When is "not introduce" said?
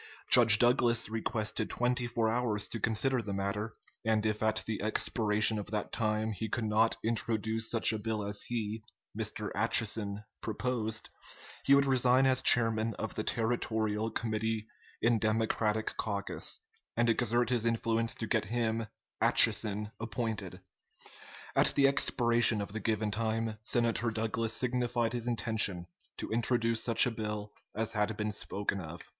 6.65-7.69